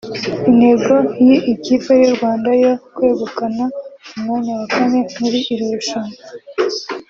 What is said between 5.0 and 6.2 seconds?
muri iri rushanwa